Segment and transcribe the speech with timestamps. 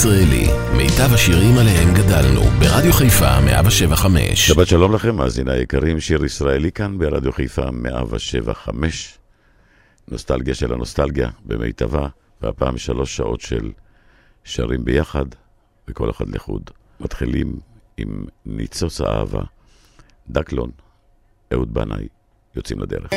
[0.00, 0.46] מאזינים לשיר ישראלי,
[0.76, 4.46] מיטב השירים עליהם גדלנו, ברדיו חיפה 175.
[4.46, 9.18] שבת שלום לכם, מאזיני היקרים, שיר ישראלי כאן ברדיו חיפה 175.
[10.08, 12.08] נוסטלגיה של הנוסטלגיה במיטבה,
[12.42, 13.72] והפעם שלוש שעות של
[14.44, 15.26] שרים ביחד,
[15.88, 16.70] וכל אחד לחוד.
[17.00, 17.60] מתחילים
[17.96, 19.42] עם ניצוץ האהבה,
[20.30, 20.70] דקלון,
[21.52, 22.08] אהוד בנאי,
[22.56, 23.10] יוצאים לדרך.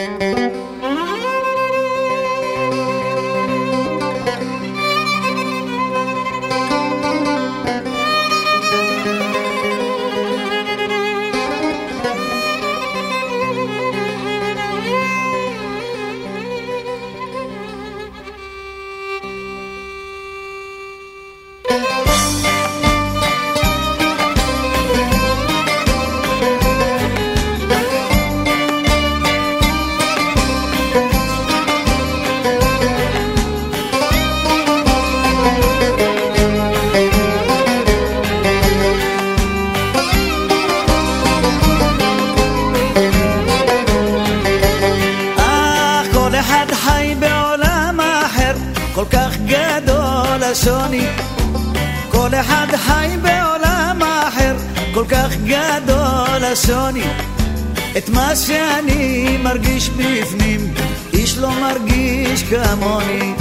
[59.89, 60.73] מרגיש בפנים,
[61.13, 63.33] איש לא מרגיש כמוני.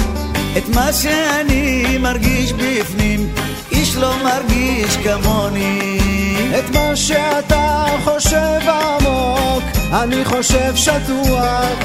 [0.57, 3.29] את מה שאני מרגיש בפנים,
[3.73, 5.99] איש לא מרגיש כמוני.
[6.59, 11.79] את מה שאתה חושב עמוק, אני חושב שטוח.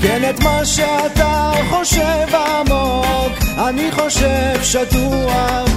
[0.00, 5.68] כן, את מה שאתה חושב עמוק, אני חושב שטוח.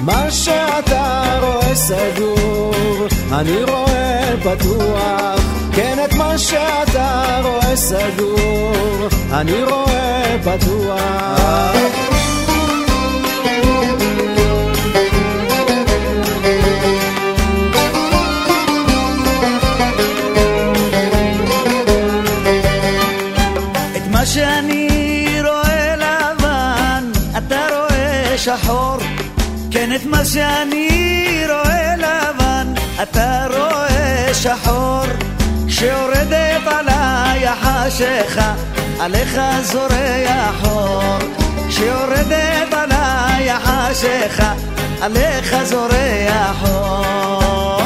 [0.00, 5.57] מה שאתה רואה סגור, אני רואה פתוח.
[5.78, 11.38] כן, את מה שאתה רואה סגור, אני רואה פתוח.
[28.36, 28.96] שחור.
[29.70, 35.27] כן, את מה שאני רואה לבן, אתה רואה שחור.
[35.78, 38.54] כשיורדת עליי החשיכה,
[39.00, 41.18] עליך זורח אור.
[41.68, 44.52] כשיורדת עליי החשיכה,
[45.00, 47.82] עליך זורח אור.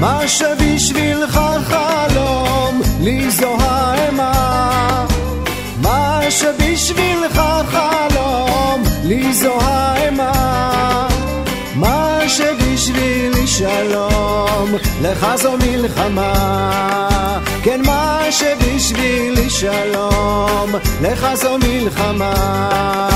[0.00, 5.04] מה שבשבילך חלום, לי זו האימה.
[5.82, 11.08] מה שבשבילך חלום, לי זו האימה.
[11.74, 17.38] מה שבשבילי שלום, לך זו מלחמה.
[17.62, 23.06] כן, מה שבשבילי שלום, לך זו מלחמה.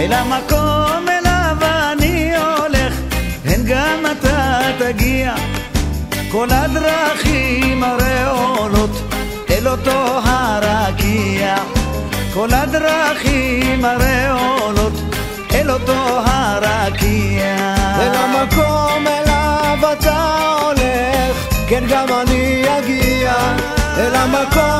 [0.00, 1.17] אל המקום
[4.12, 5.34] אתה תגיע.
[6.30, 9.14] כל הדרכים הרי עולות
[9.50, 11.56] אל אותו הרקיע.
[12.34, 14.92] כל הדרכים הרי עולות
[15.54, 17.74] אל אותו הרקיע.
[18.00, 23.32] אל המקום אליו אתה הולך, כן גם אני אגיע.
[23.98, 24.77] אל המקום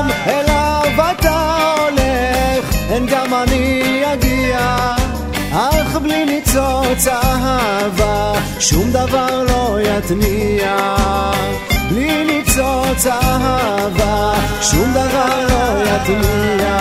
[6.99, 10.97] ניצוץ אהבה, שום דבר לא יתניע.
[11.91, 14.33] בלי ניצוץ אהבה,
[14.63, 16.79] שום דבר לא יתניע.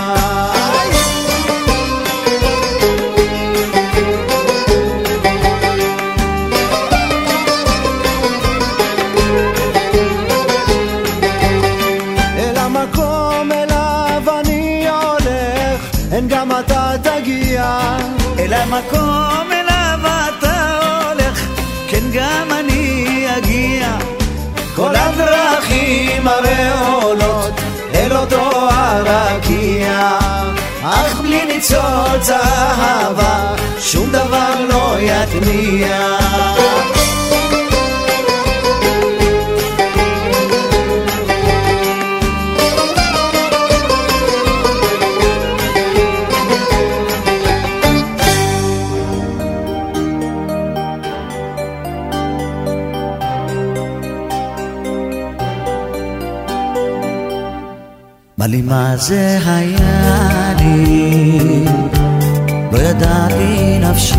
[31.05, 36.17] אך בלי ניצוץ אהבה, שום דבר לא יתניע.
[58.67, 60.06] מה זה היה
[60.75, 61.27] לי
[62.89, 64.15] ידעתי נפשי.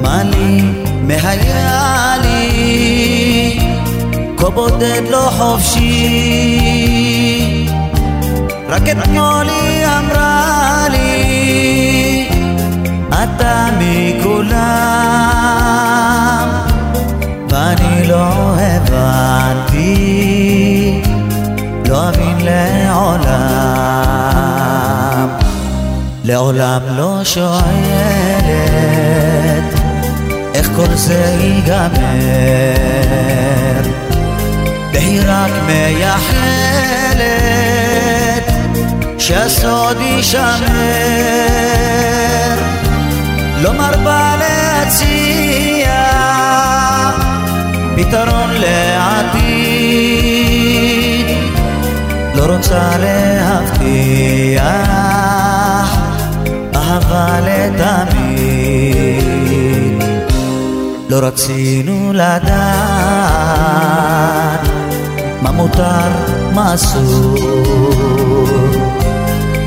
[0.00, 0.62] מה לי
[1.02, 3.58] מהיה לי
[4.36, 5.80] כה בודד לא חופשי.
[8.68, 12.28] רק אתמול היא אמרה לי
[13.08, 14.90] אתה מכולם
[17.48, 19.60] ואני לא הבנתי.
[19.72, 20.39] לא
[22.50, 23.60] לעולם.
[26.24, 27.60] לעולם לא שואלת
[30.54, 31.90] איך כל זה ייגמר.
[34.92, 36.40] והיא רק מייחלת
[39.18, 40.50] שהסוד יישמר.
[43.62, 46.04] לא מרבה להציע
[47.96, 50.39] פתרון לעתיד
[52.34, 54.62] לא רוצה להבטיח
[56.74, 59.20] אהבה לתמיד.
[61.08, 62.50] לא רצינו לדעת
[65.42, 66.08] מה מותר,
[66.54, 67.36] מה אסור.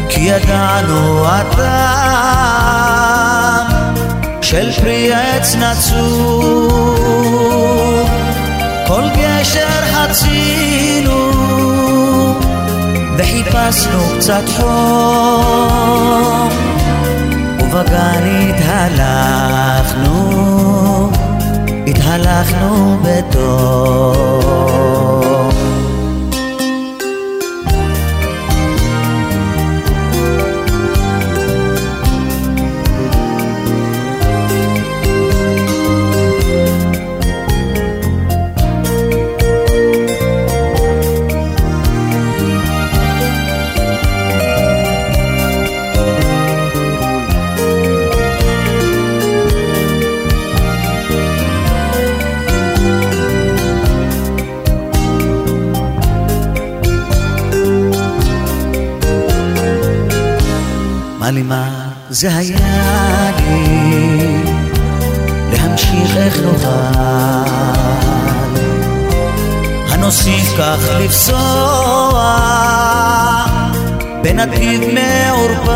[0.09, 2.53] כי ידענו הטעם
[4.41, 6.83] של פרי עץ נצור.
[8.87, 11.31] כל גשר חצינו
[13.17, 16.49] וחיפשנו קצת חום
[17.59, 20.11] ובגן התהלכנו,
[21.87, 24.33] התהלכנו בטוב
[61.33, 64.43] לי מה זה היה לי
[65.51, 66.69] להמשיך איך נוכל.
[69.89, 72.37] הנוסיף כך לפסוע
[74.23, 75.73] בנתיב מעורפל.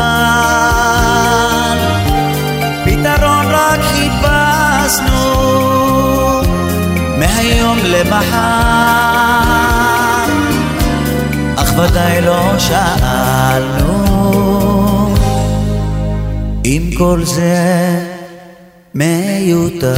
[2.85, 5.27] פתרון רק חיפשנו
[7.17, 9.07] מהיום למחר.
[11.55, 13.97] אך ודאי לא שאלנו
[16.97, 17.99] כל זה
[18.95, 19.95] מיותר.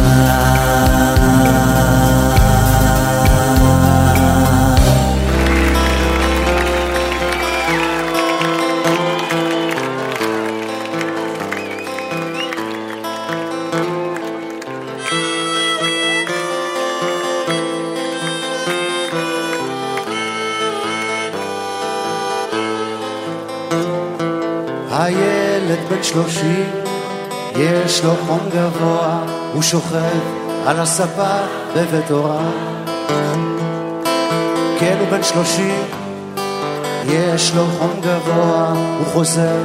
[24.92, 26.89] הילד בן שלושים,
[27.60, 29.20] יש לו חום גבוה,
[29.54, 30.20] הוא שוכב
[30.66, 31.38] על הספה
[31.76, 32.52] בבית הוריו.
[34.80, 35.84] כן, הוא בן שלושים,
[37.06, 39.62] יש לו חום גבוה, הוא חוזר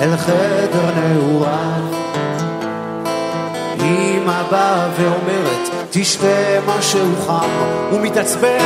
[0.00, 1.82] אל חדר נעוריו.
[3.80, 7.50] אמא באה ואומרת, תשתה משהו חם,
[7.90, 8.58] הוא מתעצבן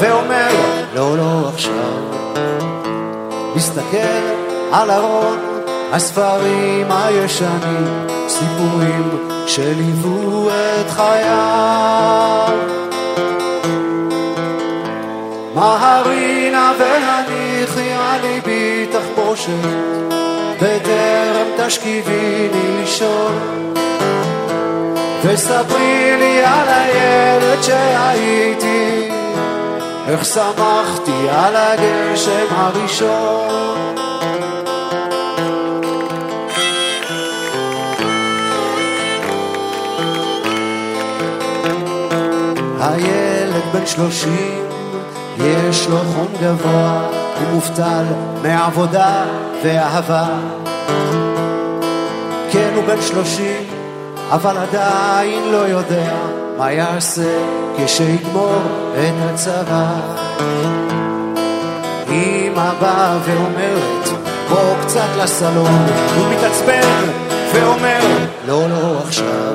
[0.00, 0.48] ואומר,
[0.94, 2.02] לא, לא עכשיו.
[3.56, 4.22] מסתכל
[4.72, 5.53] על ארון
[5.94, 12.48] הספרים הישנים, סיפורים שליוו את חייו.
[15.54, 19.50] מהרינה והניחי על ליבי תחבושת,
[20.56, 23.74] בטרם תשכיביני לישון.
[25.24, 29.10] וספרי לי על הילד שהייתי,
[30.08, 34.03] איך שמחתי על הגשם הראשון.
[42.94, 44.64] הילד בן שלושים,
[45.38, 47.08] יש לו חום גבוה,
[47.40, 48.04] הוא מובטל
[48.42, 49.24] מעבודה
[49.64, 50.26] ואהבה.
[52.52, 53.62] כן, הוא בן שלושים,
[54.30, 56.14] אבל עדיין לא יודע
[56.58, 57.38] מה יעשה
[57.76, 58.62] כשיגמור
[58.94, 59.86] את הצבא.
[62.08, 64.08] אמא באה ואומרת,
[64.48, 65.86] בוא קצת לסלון,
[66.16, 67.10] הוא מתעצבן
[67.54, 68.00] ואומר,
[68.46, 69.54] לא, לא עכשיו.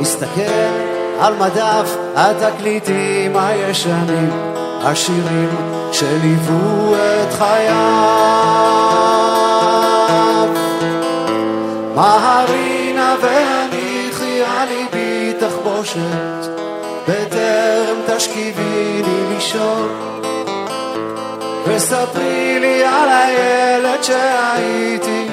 [0.00, 0.87] מסתכל
[1.20, 4.30] על מדף התקליטים הישנים,
[4.82, 5.48] השירים
[5.92, 7.78] שליוו את חייו.
[11.94, 16.48] מהרינה והניחי על ליבי תחבושת,
[17.08, 20.08] בטרם תשכיביני לישון.
[21.66, 25.28] וספרי לי על הילד שהייתי,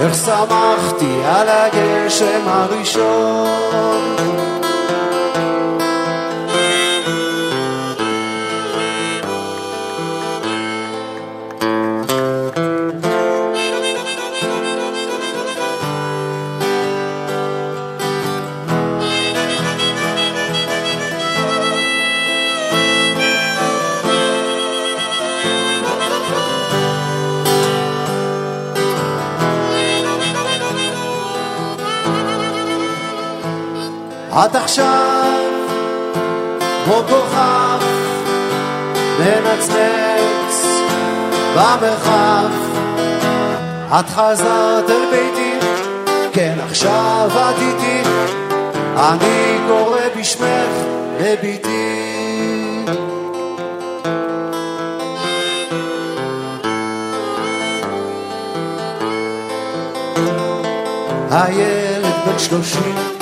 [0.00, 4.69] איך שמחתי על הגשם הראשון.
[34.32, 35.32] את עכשיו
[36.84, 37.78] כמו כוכב
[39.18, 40.64] מנצנץ
[41.56, 42.50] במרחב.
[43.98, 45.66] את חזרת אל ביתי,
[46.32, 48.08] כן עכשיו את איתי.
[48.96, 50.70] אני קורא בשמך
[51.20, 51.96] לביתי.
[61.30, 63.19] הילד בן שלושים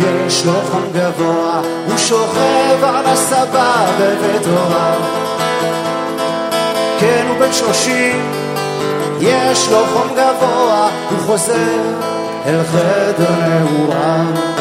[0.00, 5.00] יש לו חום גבוה, הוא שוכב על הספה בבית הוריו.
[7.00, 8.32] כן, הוא בן שלושים,
[9.20, 11.80] יש לו חום גבוה, הוא חוזר
[12.46, 14.60] אל חדר נעוריו.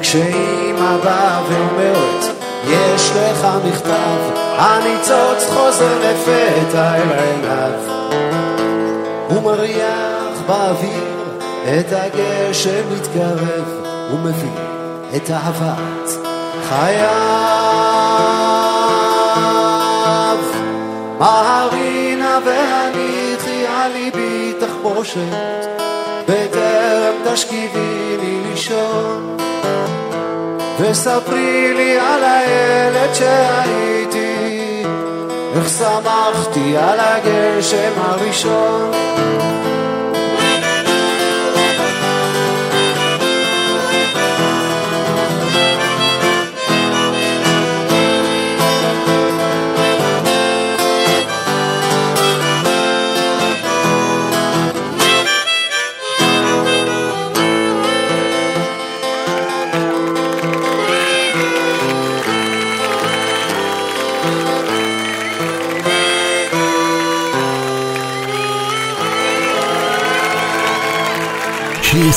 [0.00, 2.24] כשאימא באה ואומרת,
[2.68, 7.72] יש לך מכתב, הניצוץ חוזר לפתע אל עיניו.
[9.28, 11.20] הוא מריח באוויר
[11.64, 14.50] את הגשם מתקרב, הוא מביא
[15.16, 16.10] את אהבת
[16.68, 17.10] חייו.
[21.18, 25.68] מהרינה והניחי על ליבי תחבושת,
[26.28, 29.36] בטרם תשכיביני לישון.
[30.80, 34.84] וספרי לי על הילד שהייתי,
[35.54, 38.90] איך שמחתי על הגשם הראשון.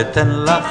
[0.00, 0.64] אתן לך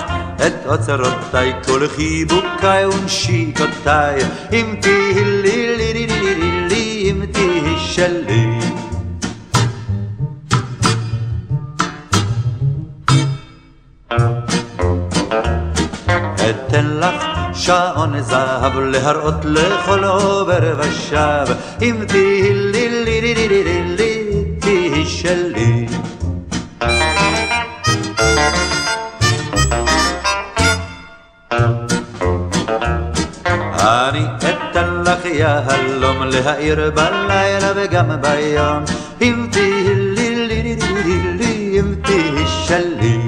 [0.48, 4.22] את אוצרותיי, כל חיבוקיי ונשיקותיי,
[4.53, 8.60] אם תהי לי לי לי לי לי אם תהי שלי.
[16.50, 23.96] אתן לך שעון זהב להראות לכל עובר ושב אם תהי לי לי לי לי לי
[23.98, 25.75] לי תהי שלי
[35.66, 38.84] לך יהלום להאיר בלילה וגם ביום
[39.22, 43.22] אם תהי לי לי לי לי לי אם תהי שלי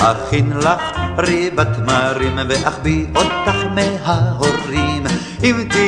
[0.00, 0.82] אכין לך
[1.18, 5.04] ריבת מרים ואחביא אותך מההורים
[5.42, 5.87] אם תהי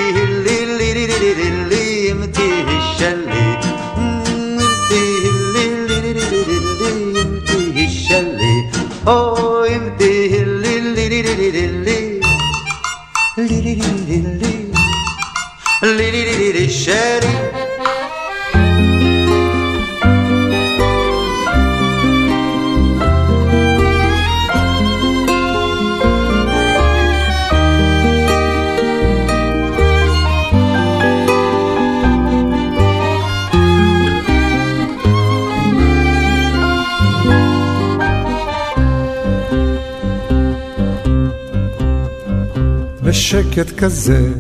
[43.51, 44.33] בשקט כזה,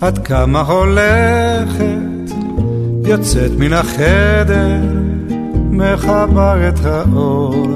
[0.00, 2.34] עד כמה הולכת,
[3.06, 4.80] יוצאת מן החדר,
[5.70, 7.66] מחבר את האור.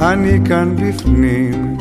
[0.00, 1.76] אני כאן בפנים,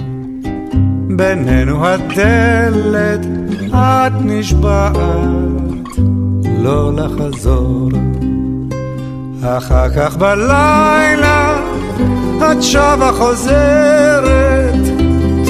[1.18, 3.26] בינינו הדלת,
[3.74, 4.96] את נשבעת,
[6.60, 7.90] לא לחזור.
[9.44, 11.62] אחר כך בלילה,
[12.38, 14.49] את שבה חוזרת,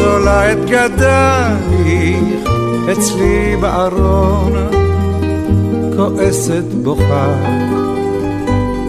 [0.04, 2.50] תולה את בגדייך
[2.92, 4.54] אצלי בארון,
[5.96, 7.36] כועסת בוכה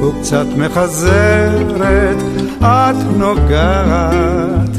[0.02, 2.16] וקצת מחזרת,
[2.60, 4.76] את נוגעת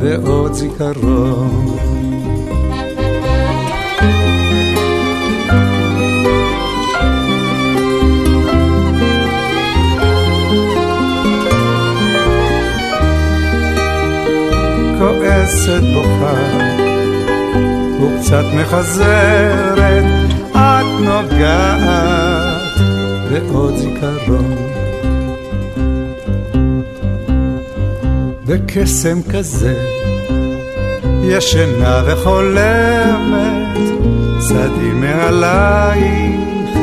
[0.00, 1.87] בעוד זיכרון.
[15.28, 16.34] כועסת בוכה
[18.00, 20.04] וקצת מחזרת,
[20.52, 22.78] את נוגעת
[23.30, 24.56] בעוד זיכרון.
[28.46, 29.74] בקסם כזה
[31.22, 33.78] ישנה וחולמת,
[34.38, 36.76] צדי מעלייך,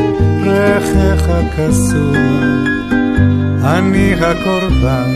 [0.45, 2.15] רכך הקסום,
[3.63, 5.14] אני הקורבן.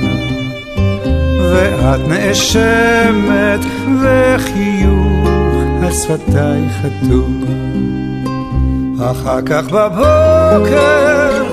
[1.51, 3.59] ואת נאשמת,
[4.01, 5.27] וחיוך
[5.83, 7.43] על שפתיי חתום.
[9.01, 11.43] אחר כך בבוקר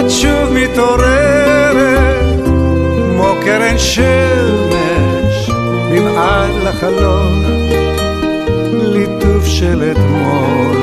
[0.00, 2.44] את שוב מתעוררת,
[3.16, 5.50] כמו קרן שמש,
[5.90, 7.44] נמעד לחלון,
[8.72, 10.76] ליטוף של אתמול,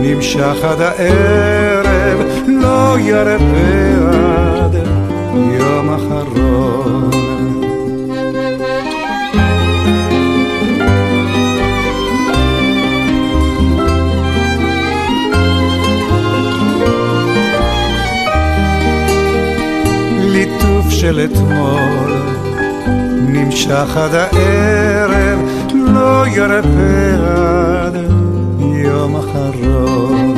[0.00, 3.44] נמשך עד הערב, לא ירפה
[4.10, 4.74] עד
[5.34, 7.25] יום אחרון.
[21.06, 22.12] של אתמול
[23.28, 25.38] נמשך עד הערב,
[25.74, 27.96] לא ירפה עד
[28.60, 30.36] יום אחרון.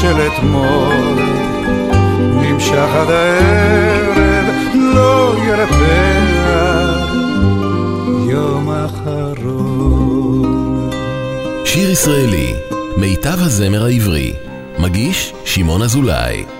[0.00, 1.18] של אתמול
[2.42, 6.27] נמשך עד הערב, לא ירפה
[11.78, 12.54] שיר ישראלי,
[12.96, 14.32] מיטב הזמר העברי.
[14.78, 16.57] מגיש שמעון אזולאי.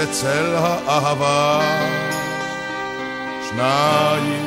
[0.00, 1.60] בצל האהבה,
[3.50, 4.46] שניים,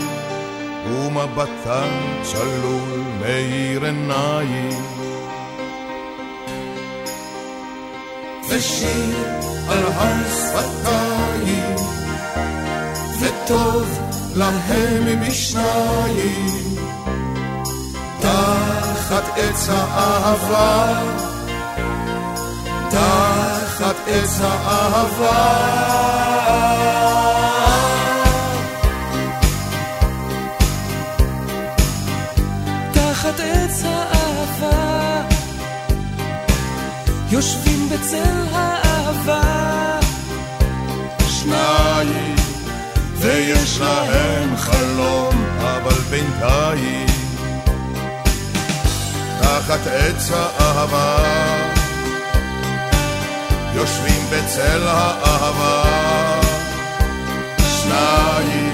[0.87, 1.89] ומבטן
[2.23, 4.83] צלול מאיר עיניים.
[8.49, 9.17] ושיר
[9.69, 11.75] על השפתיים,
[13.19, 13.99] וטוב
[14.35, 16.75] להם משניים.
[18.19, 21.03] תחת עץ האהבה,
[24.23, 25.63] עץ האהבה.
[32.91, 35.21] תחת עץ האהבה,
[37.29, 39.99] יושבים בצל האהבה,
[41.27, 42.35] שניים,
[43.17, 47.07] ויש להם חלום, אבל בינתיים,
[49.41, 51.52] תחת עץ האהבה,
[53.75, 55.83] יושבים בצל האהבה,
[57.59, 58.73] שניים,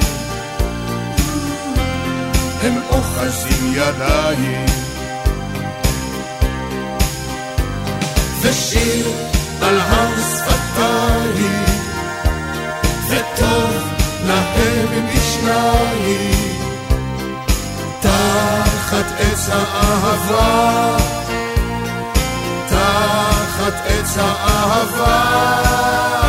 [2.61, 4.65] הם אוחזים ידיים.
[8.41, 9.07] ושיר
[9.61, 11.65] על השפתיים,
[13.09, 13.89] וטוב
[14.27, 16.59] להם משניים,
[18.01, 21.18] תחת עץ האהבה,
[23.59, 26.28] תחת עץ האהבה.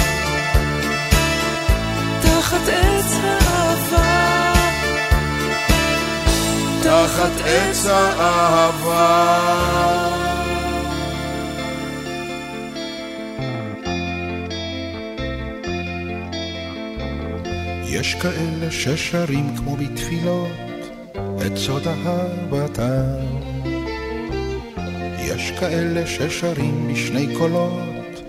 [2.65, 4.53] תחת עץ האהבה,
[6.83, 9.41] תחת עץ האהבה.
[17.85, 20.51] יש כאלה ששרים כמו בתפילות
[21.15, 23.51] את סוד אהבתם.
[25.17, 28.21] יש כאלה ששרים בשני קולות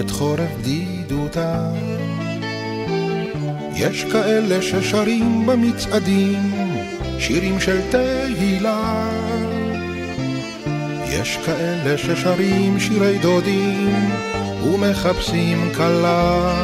[0.00, 1.97] את חורף בדידותם.
[3.80, 6.52] יש כאלה ששרים במצעדים
[7.18, 9.08] שירים של תהילה.
[11.04, 14.10] יש כאלה ששרים שירי דודים
[14.64, 16.54] ומחפשים כלה.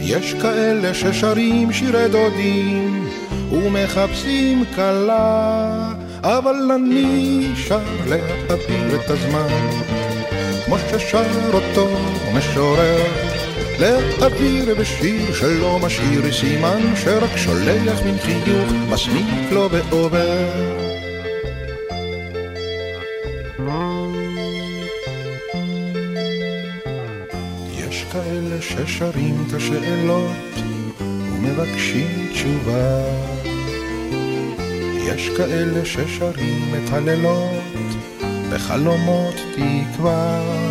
[0.00, 3.08] יש כאלה ששרים שירי דודים
[3.52, 9.68] ומחפשים כלה, אבל אני שר להעביר את הזמן,
[10.66, 11.88] כמו ששר אותו
[12.34, 13.25] משורר,
[13.80, 20.86] להעביר בשיר שלא משאיר סימן, שרק שולח מן חיוך, מסמיק לו ועובר.
[27.78, 30.30] יש כאלה ששרים את השאלות
[31.00, 33.02] ומבקשים תשובה.
[35.06, 37.64] יש כאלה ששרים את הלילות
[38.52, 40.65] בחלומות תקווה.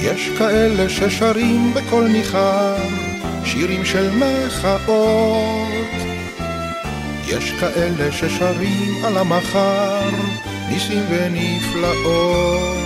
[0.00, 2.76] יש כאלה ששרים בקול ניחר
[3.44, 5.66] שירים של מחאות.
[7.26, 10.10] יש כאלה ששרים על המחר
[10.68, 12.76] ניסים ונפלאות.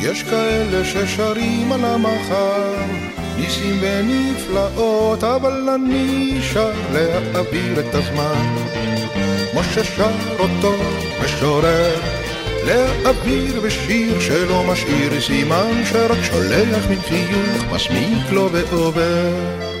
[0.00, 2.74] יש כאלה ששרים על המחר,
[3.36, 8.56] ניסים ונפלאות, אבל אני שר להעביר את הזמן,
[9.52, 10.74] כמו ששר אותו
[11.24, 12.23] משורר,
[12.66, 19.73] להעביר בשיר שלא משאיר סימן, שרק שולח מן חיוך, מסמיק לו ועובר.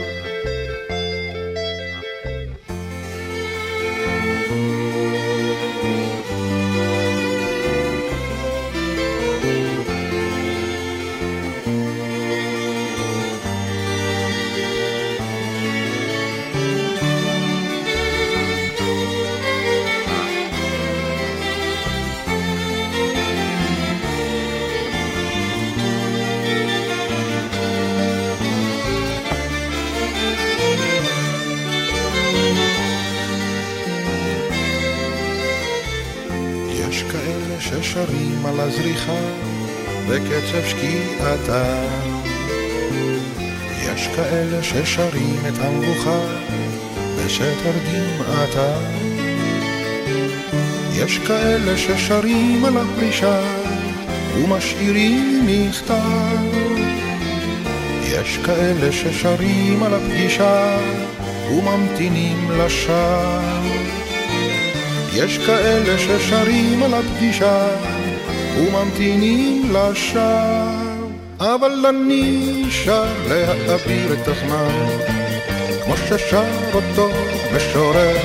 [38.84, 39.18] הזריחה
[40.08, 41.84] בקצב שקיעתה.
[43.82, 46.18] יש כאלה ששרים את המבוכה
[47.16, 48.76] בסתר דמעתה.
[50.92, 53.40] יש כאלה ששרים על הפרישה
[54.34, 55.94] ומשאירים מכתב.
[58.04, 60.78] יש כאלה ששרים על הפגישה
[61.50, 63.40] וממתינים לשווא.
[65.12, 67.93] יש כאלה ששרים על הפגישה
[68.58, 70.84] וממתינים לשווא.
[71.40, 74.86] אבל אני שר להעביר את הזמן.
[75.84, 77.10] כמו ששר אותו
[77.56, 78.16] משורר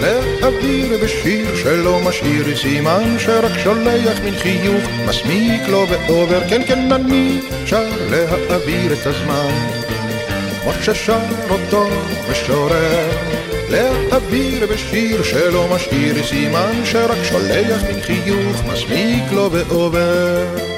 [0.00, 6.48] להעביר בשיר שלא משאיר סימן שרק שולח מן חיוך מסמיק לו ועובר.
[6.48, 9.70] כן כן אני שר להעביר את הזמן.
[10.62, 11.18] כמו ששר
[11.50, 11.86] אותו
[12.30, 13.10] משורר
[13.70, 20.69] להעביר בשיר שלא משאיר סימן שרק שולח מן חיוך מסמיק לו ועובר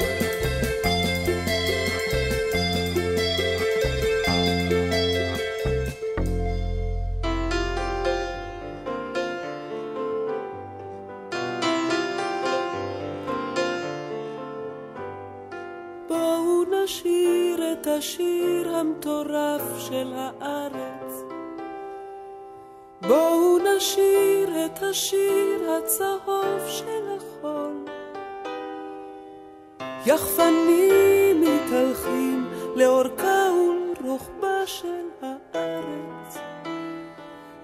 [30.53, 36.39] יחפנים מתהלכים לאורכה ולרוחבה של הארץ,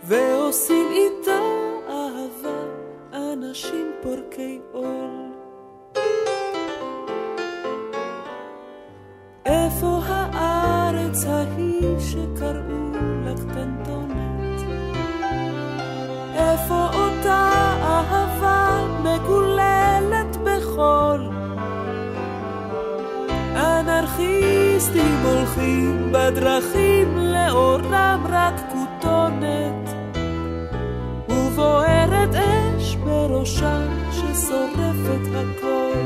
[0.05, 1.40] ועושים איתה
[1.88, 2.64] אהבה
[3.12, 4.98] אנשים פורקי עול.
[25.29, 29.88] הולכים בדרכים לאורם רק כותונת
[31.29, 35.99] ובוערת אש בראשם ששורפת הכל.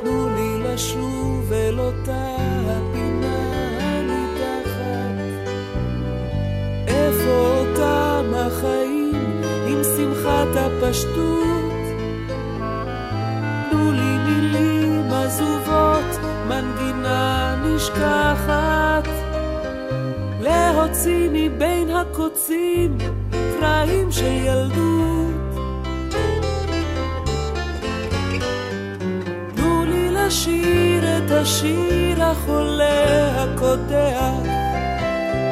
[0.00, 3.36] תנו לי לשוב אל אותה הפינה
[3.80, 5.20] הנידחת
[6.86, 11.49] איפה אותם החיים עם שמחת הפשטות
[17.90, 19.08] נשכחת
[20.40, 22.98] להוציא מבין הקוצים
[23.30, 25.60] קרעים של ילדות.
[29.54, 34.50] תנו לי לשיר את השיר החולה הקודח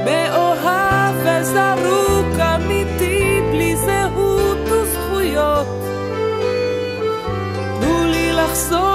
[0.04, 5.66] מאוהב וזרוק אמיתי בלי זהות וזכויות.
[7.80, 8.94] תנו לי לחזור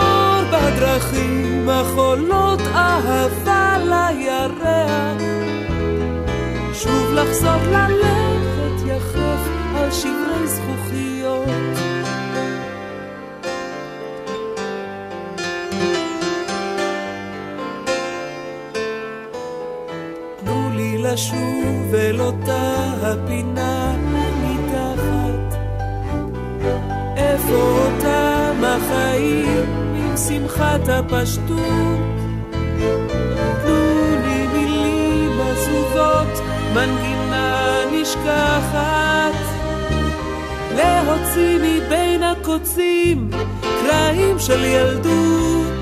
[0.52, 5.22] בדרכים החולות אהבה לירח.
[6.74, 11.48] שוב לחזור ללכת יחף על שברי זכוכיות.
[20.38, 23.83] תנו לי לשוב אל אותה הפינה
[30.28, 32.00] שמחת הפשטות.
[33.64, 39.34] תנו לי מילים עזובות, מנגינה נשכחת.
[40.76, 43.30] להוציא מבין הקוצים
[43.62, 45.74] קרעים של ילדות.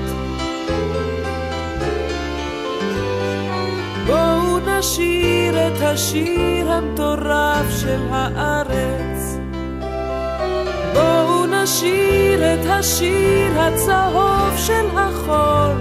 [4.06, 8.61] בואו נשיר את השיר המטורף של הארץ
[11.62, 15.76] נשיר את השיר הצהוב של החול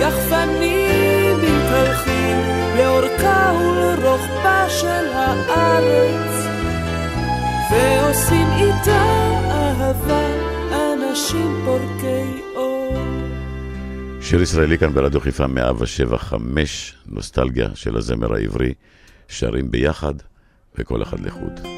[0.00, 2.36] יחפנים מתהלכים
[2.76, 6.46] לאורכה ולרוחבה של הארץ
[7.70, 9.02] ועושים איתה
[9.50, 10.26] אהבה
[10.72, 12.96] אנשים פורקי אור
[14.20, 18.74] שיר ישראלי כאן ברדיו חיפה 175, נוסטלגיה של הזמר העברי,
[19.28, 20.14] שרים ביחד
[20.78, 21.77] וכל אחד לחוד.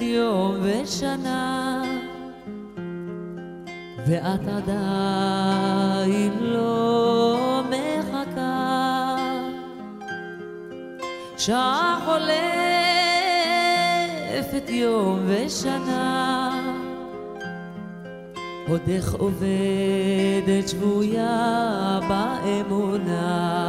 [0.00, 1.82] יום ושנה,
[4.06, 9.16] ואת עדיין לא מחכה.
[11.38, 12.30] שעה חולפת
[14.68, 16.21] יום ושנה,
[18.68, 23.62] עוד איך עובדת שבויה באמונה.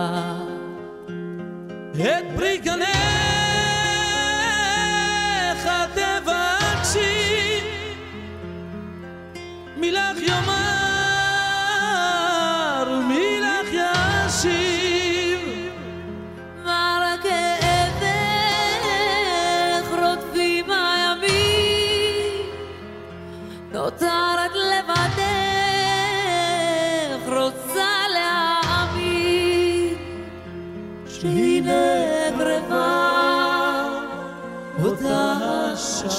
[1.91, 3.02] את פרי גנך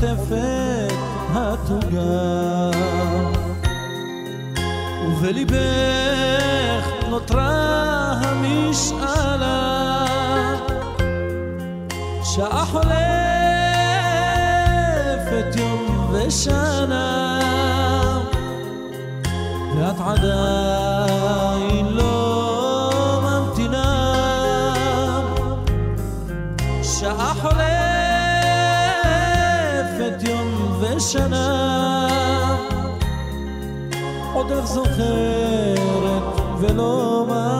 [0.00, 0.94] עוטפת
[1.34, 2.70] התוגה.
[5.08, 10.04] ובליבך נותרה המשאלה.
[12.24, 12.86] שעה חולפת
[15.56, 17.40] יום ושנה
[19.76, 21.67] ואת עדיין
[31.08, 32.08] ושנה
[34.32, 36.22] עוד איך זוכרת
[36.60, 37.57] ולא מאמינה.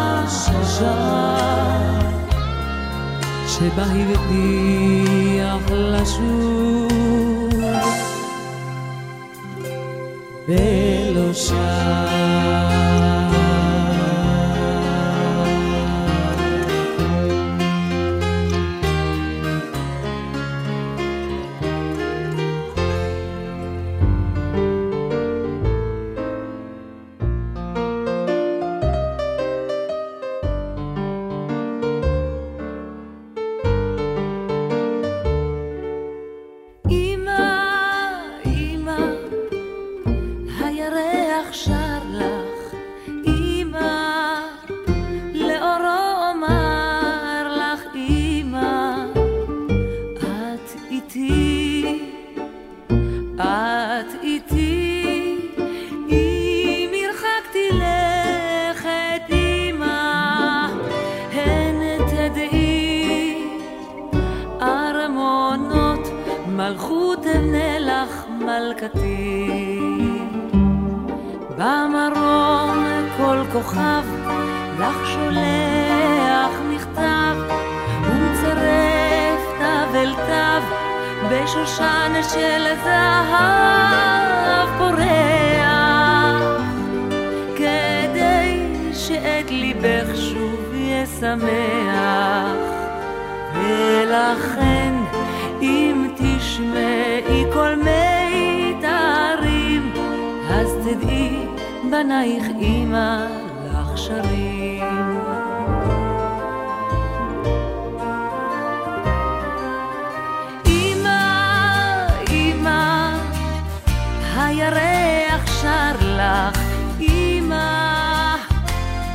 [0.00, 1.36] אותה השעה
[3.48, 6.90] שבה הבטיח לשוב
[10.48, 12.89] ולא אמא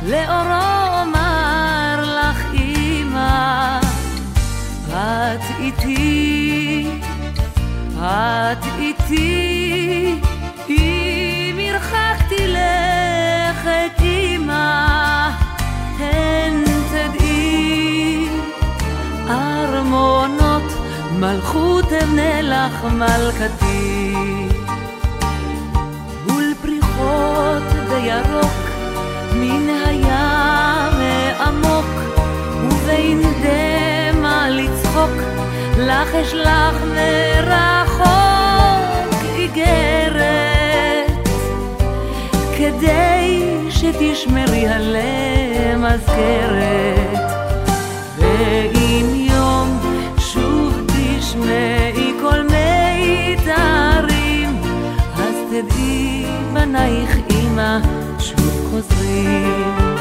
[0.06, 3.80] לאורו אומר לך, אמא,
[4.88, 6.86] את איתי,
[7.98, 10.20] את איתי,
[10.68, 15.38] אם הרחקתי לכת עמה,
[15.98, 18.28] הן תדעי,
[19.28, 20.72] ארמונות
[21.12, 24.14] מלכות אבנה לך מלכתי.
[26.26, 27.62] מול בירוק,
[29.46, 30.96] מן הים
[31.38, 31.86] העמוק,
[32.64, 35.12] ובין דמע לצחוק,
[35.78, 38.06] לך אשלח מרחוק
[39.34, 41.28] איגרת,
[42.58, 47.20] כדי שתשמרי עליה מזכרת.
[48.18, 49.80] ואם יום
[50.18, 53.50] שוב תשמעי כל מיתרים,
[55.14, 57.78] אז תדעי בנייך אמא
[58.96, 59.95] שוב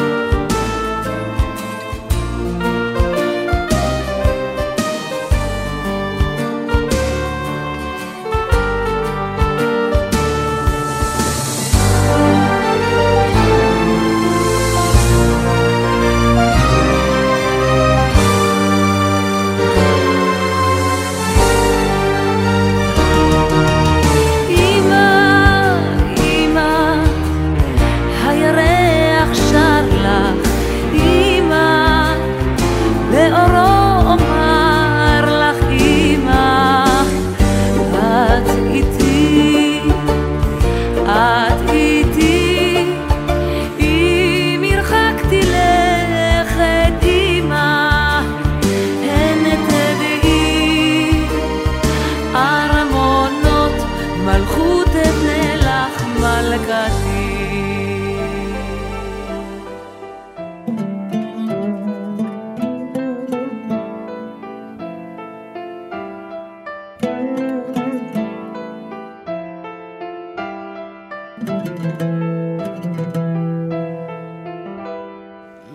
[54.96, 57.46] מלכות אבנה לך מלכתי.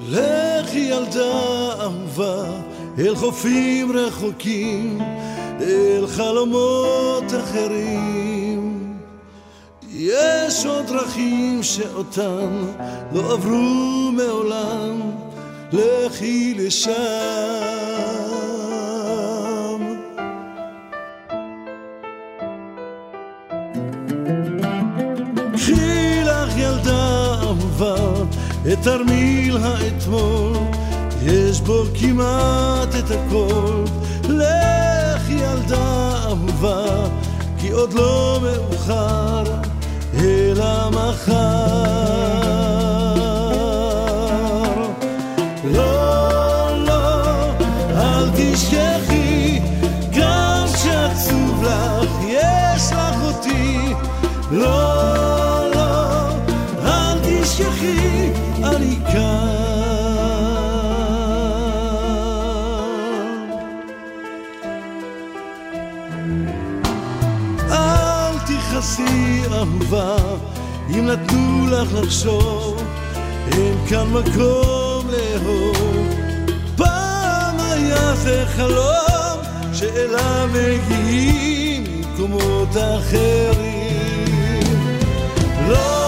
[0.09, 2.45] לך ילדה אהובה
[2.99, 4.99] אל חופים רחוקים,
[5.61, 6.80] אל חלומות
[11.77, 12.65] שאותן
[13.13, 15.01] לא עברו מעולם,
[15.73, 16.91] לכי לשם.
[25.53, 27.95] קחי לך ילדה אהובה
[28.73, 30.53] את תרמיל האתמול,
[31.23, 33.85] יש בו כמעט את הכל.
[34.29, 36.85] לך ילדה אהובה,
[37.59, 38.40] כי עוד לא
[41.27, 42.00] 恨
[71.13, 72.83] נתנו לך לחשוב,
[73.53, 76.15] אין כאן מקום לאהוב.
[76.77, 79.39] פעם היה זה חלום,
[79.73, 84.63] שאליו מגיעים ממקומות אחרים.
[85.69, 86.00] לא,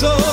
[0.00, 0.27] So.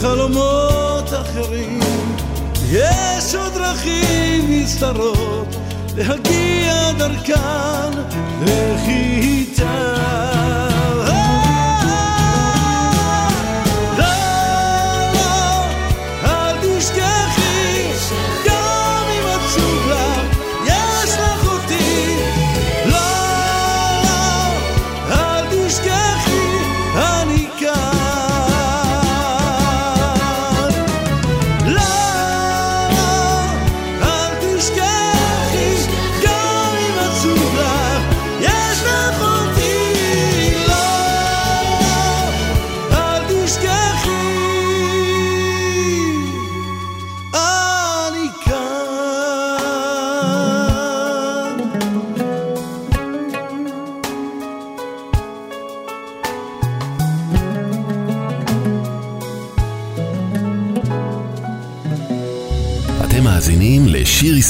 [0.00, 1.80] חלומות אחרים.
[2.70, 5.56] יש עוד דרכים נסתרות
[5.96, 7.90] להגיע דרכן,
[8.42, 9.95] לכי איתה.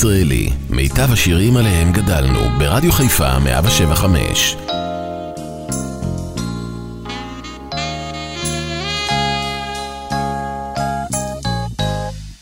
[0.07, 4.57] לשיר ישראלי, מיטב השירים עליהם גדלנו, ברדיו חיפה 175.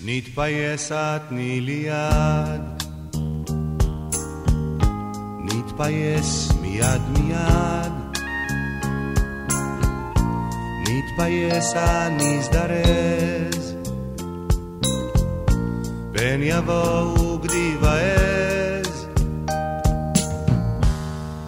[0.05, 2.83] נתפייס את תני לי יד,
[5.45, 7.93] נתפייס מיד מיד,
[10.81, 11.75] נתפייס
[12.19, 13.75] נזדרז,
[16.13, 19.07] פן יבואו גדי ועז,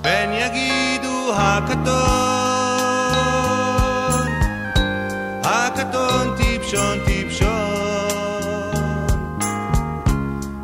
[0.03, 1.97] פן יגידו הקטון,
[5.45, 7.51] הקטון טיפשון טיפשון,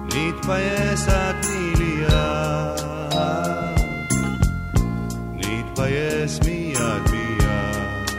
[0.05, 1.09] נתפייס
[1.78, 2.83] לי יד,
[5.35, 8.11] נתפייס מיד מיד.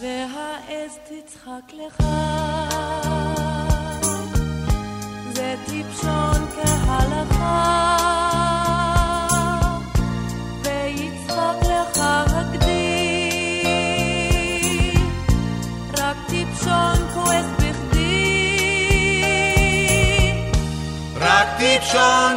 [0.00, 2.04] והעז תצחק לך,
[6.08, 7.96] טיפשון כהלכה,
[10.62, 12.00] ויצחק לך
[12.30, 13.62] הגדי,
[15.98, 17.98] רק טיפשון כועס בכדי.
[21.20, 22.36] רק טיפשון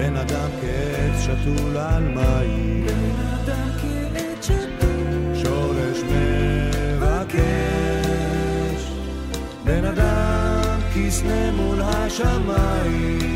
[0.00, 2.86] בן אדם כעץ שתול על מים.
[2.86, 5.34] בן אדם כעץ שתול.
[5.34, 5.98] שורש
[6.92, 7.40] מבקש.
[9.64, 13.29] בן אדם כסנה מול השמיים.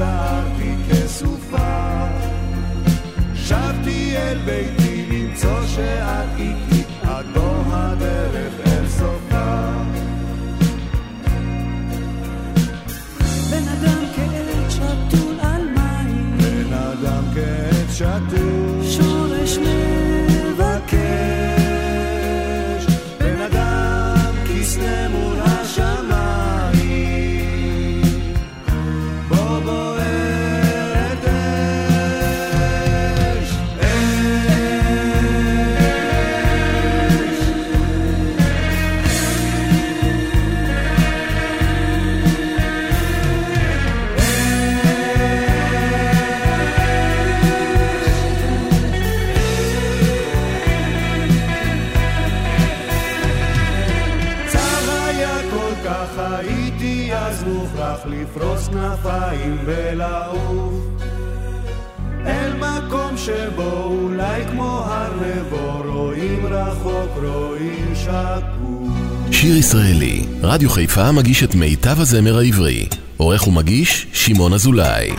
[0.00, 2.06] סערתי כסופה.
[3.34, 6.69] שבתי אל ביתי למצוא שאת איתי,
[59.02, 60.74] כנפיים ולעוף
[62.26, 71.12] אל מקום שבו אולי כמו הר נבו רואים רחוק רואים שקוף שיר ישראלי, רדיו חיפה
[71.12, 72.88] מגיש את מיטב הזמר העברי.
[73.16, 75.10] עורך ומגיש, שמעון אזולאי.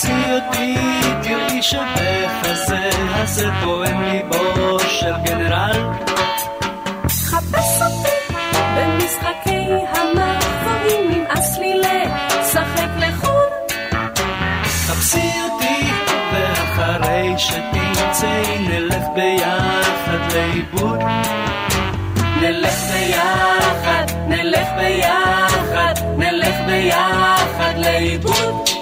[0.00, 0.74] תוציא אותי,
[1.22, 5.92] תראי שוטף הזה, הזה פועם ליבו של גנרל.
[7.08, 8.34] חפש אותי
[8.76, 13.76] במשחקי המחברים, נמאס לי לשחק לחו"ל.
[14.64, 15.90] חפשי אותי,
[16.32, 21.00] ואחרי שתמצאי נלך ביחד לאיבוד.
[22.40, 28.77] נלך ביחד, נלך ביחד, נלך ביחד לאיבוד.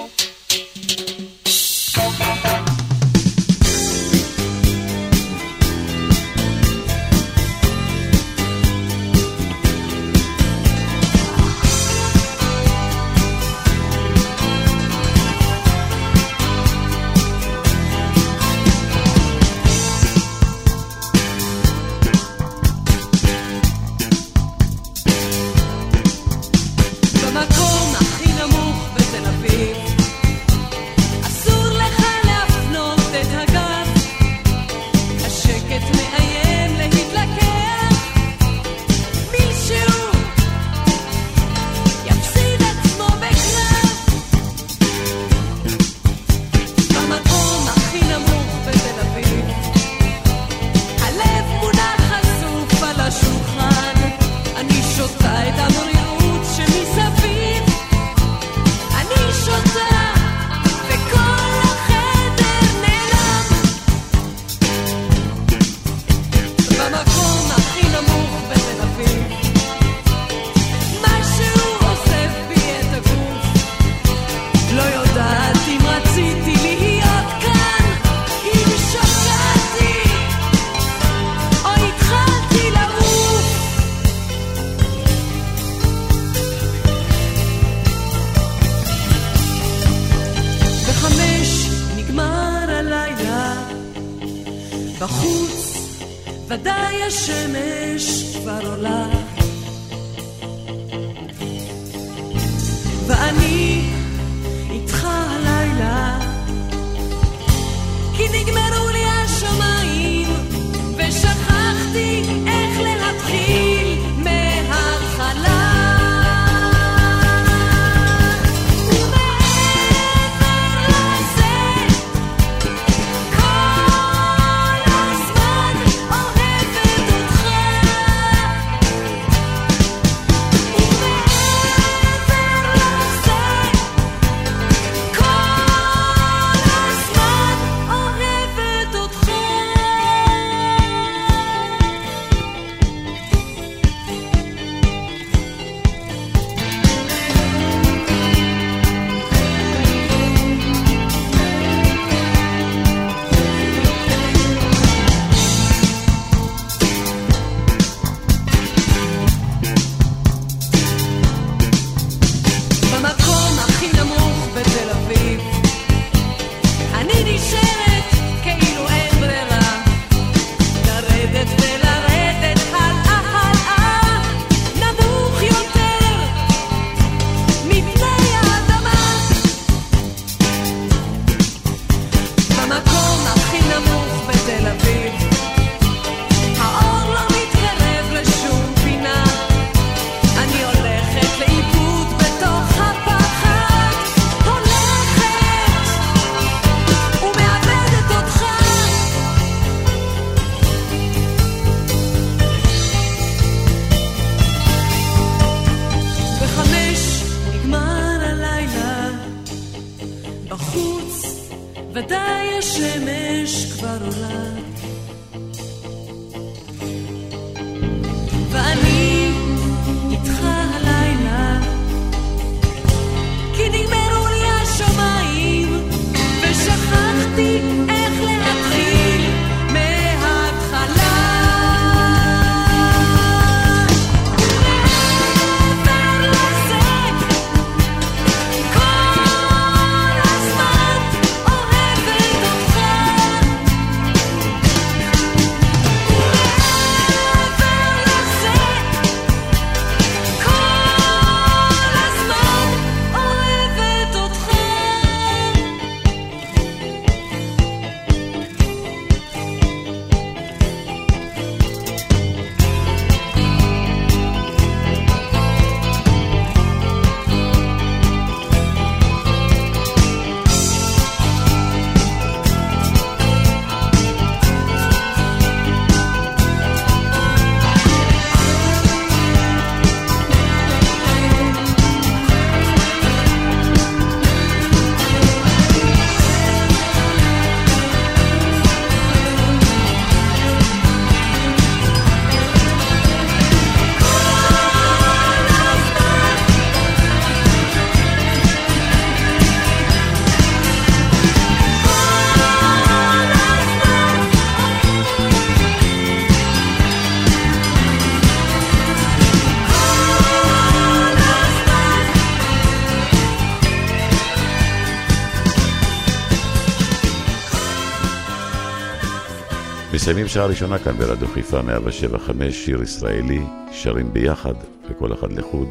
[320.27, 323.39] 40 שעה ראשונה כאן ברדיו חיפה 175, שיר ישראלי,
[323.71, 324.53] שרים ביחד
[324.89, 325.67] וכל אחד לחוד.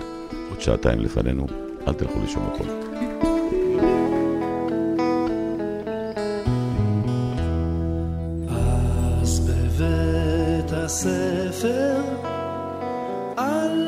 [0.50, 1.46] עוד שעתיים לפנינו,
[1.88, 2.66] אל תלכו לשום מקום.
[10.86, 12.00] הספר
[13.36, 13.85] על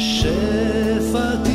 [0.00, 1.49] שפע